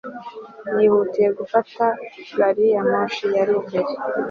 [0.75, 1.83] nihutiye gufata
[2.37, 3.89] gari ya moshi ya mbere